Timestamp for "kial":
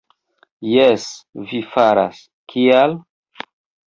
2.55-2.97